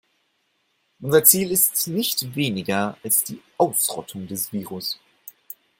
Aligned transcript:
Unser 1.01 1.23
Ziel 1.25 1.51
ist 1.51 1.87
nicht 1.87 2.33
weniger 2.35 2.97
als 3.03 3.23
die 3.23 3.39
Ausrottung 3.59 4.25
des 4.25 4.51
Virus. 4.51 4.99